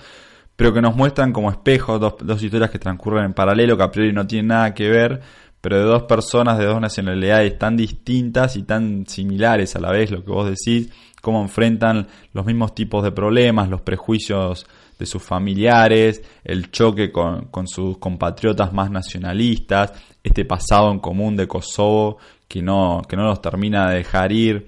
[0.55, 4.13] pero que nos muestran como espejos dos, historias que transcurren en paralelo, que a priori
[4.13, 5.21] no tienen nada que ver,
[5.59, 10.11] pero de dos personas de dos nacionalidades tan distintas y tan similares a la vez,
[10.11, 10.91] lo que vos decís,
[11.21, 14.65] cómo enfrentan los mismos tipos de problemas, los prejuicios
[14.97, 19.93] de sus familiares, el choque con, con sus compatriotas más nacionalistas,
[20.23, 24.67] este pasado en común de Kosovo que no, que no los termina de dejar ir,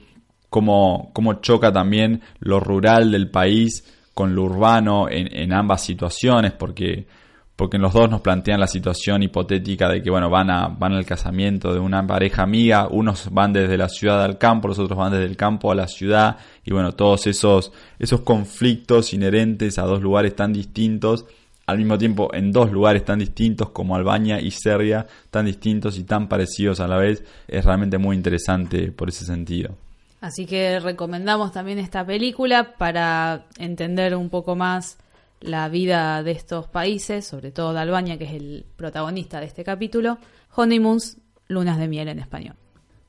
[0.54, 7.08] cómo, cómo choca también lo rural del país con lo urbano en, ambas situaciones, porque
[7.56, 10.94] porque en los dos nos plantean la situación hipotética de que bueno van a van
[10.94, 14.98] al casamiento de una pareja amiga unos van desde la ciudad al campo los otros
[14.98, 19.84] van desde el campo a la ciudad y bueno todos esos esos conflictos inherentes a
[19.84, 21.26] dos lugares tan distintos
[21.68, 26.06] al mismo tiempo en dos lugares tan distintos como Albania y Serbia tan distintos y
[26.06, 29.78] tan parecidos a la vez es realmente muy interesante por ese sentido
[30.24, 34.98] Así que recomendamos también esta película para entender un poco más
[35.42, 39.66] la vida de estos países, sobre todo de Albania, que es el protagonista de este
[39.66, 40.20] capítulo,
[40.56, 41.18] Honeymoons,
[41.50, 42.56] Lunas de Miel en español.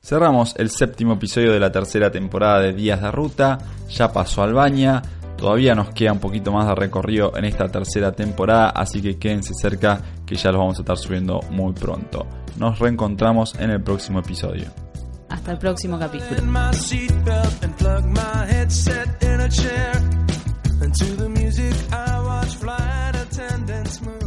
[0.01, 3.59] Cerramos el séptimo episodio de la tercera temporada de Días de Ruta,
[3.89, 5.01] ya pasó Albania,
[5.37, 9.53] todavía nos queda un poquito más de recorrido en esta tercera temporada, así que quédense
[9.53, 12.27] cerca que ya los vamos a estar subiendo muy pronto.
[12.57, 14.84] Nos reencontramos en el próximo episodio.
[15.35, 16.41] Hasta el próximo capítulo.
[20.97, 24.24] to the music I watch flight attendants move.